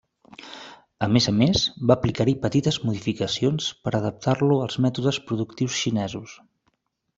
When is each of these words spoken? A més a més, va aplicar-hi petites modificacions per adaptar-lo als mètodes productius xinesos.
A 1.07 1.09
més 1.17 1.27
a 1.31 1.33
més, 1.41 1.65
va 1.91 1.97
aplicar-hi 2.01 2.33
petites 2.47 2.79
modificacions 2.87 3.69
per 3.85 3.95
adaptar-lo 4.01 4.59
als 4.67 4.81
mètodes 4.89 5.23
productius 5.29 5.79
xinesos. 5.85 6.37